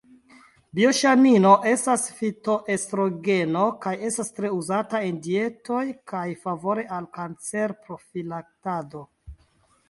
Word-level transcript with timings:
Bioŝanino 0.77 1.49
estas 1.71 2.05
fitoestrogeno 2.21 3.65
kaj 3.83 3.93
estas 4.07 4.33
tre 4.39 4.51
uzata 4.61 5.03
en 5.11 5.21
dietoj 5.29 5.83
favore 6.47 6.87
al 6.99 7.11
kancerprofilaktado. 7.21 9.05